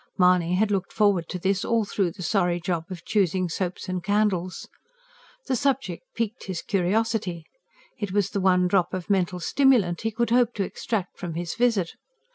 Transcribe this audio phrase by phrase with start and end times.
[0.17, 4.03] Mahony had looked forward to this all through the sorry job of choosing soaps and
[4.03, 4.67] candles.
[5.45, 7.45] The subject piqued his curiosity.
[7.99, 11.53] It was the one drop of mental stimulant he could hope to extract from his
[11.53, 11.91] visit.